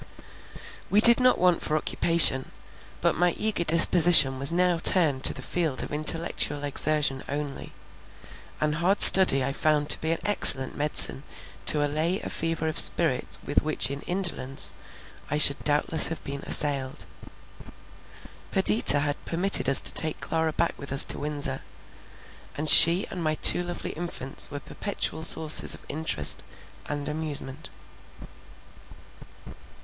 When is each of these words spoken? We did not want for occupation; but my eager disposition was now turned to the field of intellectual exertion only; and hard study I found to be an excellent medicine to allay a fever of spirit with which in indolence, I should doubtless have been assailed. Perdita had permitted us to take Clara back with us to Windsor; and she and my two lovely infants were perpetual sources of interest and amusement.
We 0.89 0.99
did 0.99 1.19
not 1.19 1.37
want 1.37 1.61
for 1.61 1.77
occupation; 1.77 2.49
but 3.01 3.13
my 3.13 3.33
eager 3.37 3.63
disposition 3.63 4.39
was 4.39 4.51
now 4.51 4.79
turned 4.79 5.23
to 5.25 5.33
the 5.35 5.43
field 5.43 5.83
of 5.83 5.91
intellectual 5.93 6.63
exertion 6.63 7.21
only; 7.29 7.73
and 8.59 8.73
hard 8.81 9.01
study 9.01 9.43
I 9.43 9.53
found 9.53 9.91
to 9.91 10.01
be 10.01 10.11
an 10.11 10.17
excellent 10.25 10.75
medicine 10.75 11.21
to 11.67 11.85
allay 11.85 12.19
a 12.19 12.31
fever 12.31 12.67
of 12.67 12.79
spirit 12.79 13.37
with 13.45 13.61
which 13.61 13.91
in 13.91 14.01
indolence, 14.07 14.73
I 15.29 15.37
should 15.37 15.63
doubtless 15.63 16.07
have 16.07 16.23
been 16.23 16.41
assailed. 16.47 17.05
Perdita 18.49 19.01
had 19.01 19.23
permitted 19.25 19.69
us 19.69 19.81
to 19.81 19.93
take 19.93 20.19
Clara 20.19 20.51
back 20.51 20.73
with 20.79 20.91
us 20.91 21.03
to 21.03 21.19
Windsor; 21.19 21.61
and 22.57 22.67
she 22.67 23.05
and 23.11 23.23
my 23.23 23.35
two 23.35 23.61
lovely 23.61 23.91
infants 23.91 24.49
were 24.49 24.59
perpetual 24.59 25.21
sources 25.21 25.75
of 25.75 25.85
interest 25.87 26.43
and 26.87 27.07
amusement. 27.07 27.69